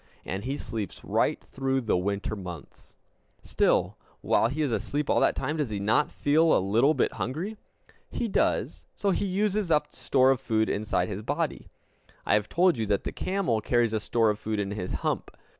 [0.25, 2.95] And he sleeps right through the winter months!
[3.43, 7.11] Still, while he is asleep all that time, does he not feel a little bit
[7.13, 7.55] hungry?
[8.09, 8.87] He does.
[8.95, 11.67] So he uses up the store of food inside his body!
[12.25, 15.29] I have told you that the camel carries a store of food in his hump.